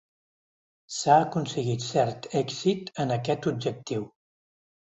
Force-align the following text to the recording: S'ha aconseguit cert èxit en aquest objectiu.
S'ha 0.99 1.17
aconseguit 1.25 1.85
cert 1.89 2.27
èxit 2.41 2.93
en 3.05 3.15
aquest 3.21 3.49
objectiu. 3.55 4.09